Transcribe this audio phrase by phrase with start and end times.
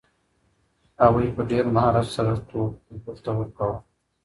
[1.01, 3.77] هغوی په ډېر مهارت سره توپ یو بل ته ورکاوه.